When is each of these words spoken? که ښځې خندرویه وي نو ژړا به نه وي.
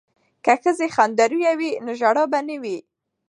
که 0.45 0.53
ښځې 0.61 0.87
خندرویه 0.95 1.53
وي 1.59 1.71
نو 1.85 1.91
ژړا 1.99 2.23
به 2.31 2.39
نه 2.47 2.55
وي. 2.63 2.77